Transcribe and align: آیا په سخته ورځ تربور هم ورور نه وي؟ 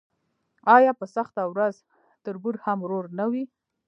آیا 0.75 0.91
په 0.99 1.05
سخته 1.15 1.43
ورځ 1.53 1.75
تربور 2.23 2.55
هم 2.65 2.77
ورور 2.83 3.05
نه 3.19 3.25
وي؟ 3.31 3.43